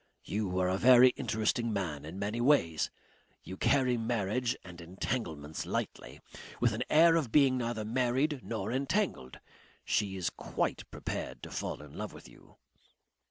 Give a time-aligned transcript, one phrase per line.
[0.23, 2.89] You are a very interesting man in many ways.
[3.43, 6.21] You carry marriage and entanglements lightly.
[6.59, 9.39] With an air of being neither married nor entangled.
[9.85, 12.57] She is quite prepared to fall in love with you."